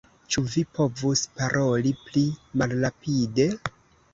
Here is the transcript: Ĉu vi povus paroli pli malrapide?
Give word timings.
Ĉu 0.35 0.41
vi 0.53 0.61
povus 0.77 1.21
paroli 1.35 1.93
pli 2.07 2.25
malrapide? 2.63 3.51